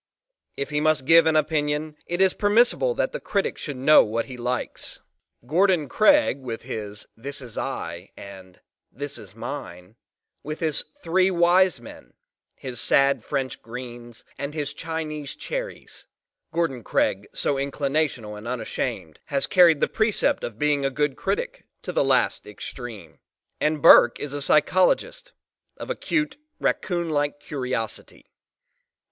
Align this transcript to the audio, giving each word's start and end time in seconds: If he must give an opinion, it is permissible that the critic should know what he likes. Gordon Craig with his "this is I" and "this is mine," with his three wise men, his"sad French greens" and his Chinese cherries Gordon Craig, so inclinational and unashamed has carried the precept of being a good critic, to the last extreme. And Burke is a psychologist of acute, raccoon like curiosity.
If 0.57 0.71
he 0.71 0.81
must 0.81 1.05
give 1.05 1.27
an 1.27 1.35
opinion, 1.35 1.95
it 2.07 2.21
is 2.21 2.33
permissible 2.33 2.95
that 2.95 3.11
the 3.11 3.19
critic 3.19 3.55
should 3.55 3.77
know 3.77 4.03
what 4.03 4.25
he 4.25 4.35
likes. 4.35 4.99
Gordon 5.45 5.87
Craig 5.87 6.39
with 6.39 6.63
his 6.63 7.05
"this 7.15 7.39
is 7.39 7.55
I" 7.55 8.11
and 8.17 8.61
"this 8.91 9.19
is 9.19 9.35
mine," 9.35 9.97
with 10.41 10.59
his 10.59 10.83
three 11.03 11.29
wise 11.29 11.79
men, 11.79 12.15
his"sad 12.55 13.23
French 13.23 13.61
greens" 13.61 14.25
and 14.39 14.55
his 14.55 14.73
Chinese 14.73 15.35
cherries 15.35 16.07
Gordon 16.51 16.83
Craig, 16.83 17.27
so 17.31 17.57
inclinational 17.59 18.35
and 18.35 18.47
unashamed 18.47 19.19
has 19.25 19.45
carried 19.45 19.81
the 19.81 19.87
precept 19.87 20.43
of 20.43 20.57
being 20.57 20.83
a 20.83 20.89
good 20.89 21.15
critic, 21.15 21.67
to 21.83 21.91
the 21.91 22.03
last 22.03 22.47
extreme. 22.47 23.19
And 23.59 23.83
Burke 23.83 24.19
is 24.19 24.33
a 24.33 24.41
psychologist 24.41 25.33
of 25.77 25.91
acute, 25.91 26.37
raccoon 26.59 27.11
like 27.11 27.39
curiosity. 27.39 28.25